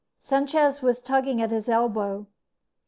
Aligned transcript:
Sanchez 0.19 0.81
was 0.81 0.99
tugging 0.99 1.43
at 1.43 1.51
his 1.51 1.69
elbow. 1.69 2.25